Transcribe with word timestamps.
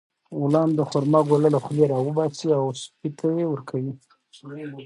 غلام 0.41 0.69
د 0.75 0.79
خورما 0.89 1.19
ګوله 1.29 1.49
له 1.55 1.59
خولې 1.63 1.85
راوباسي 1.93 2.49
او 2.59 2.65
سپي 2.83 3.09
ته 3.17 3.27
یې 3.37 3.45
ورکوي. 3.49 3.93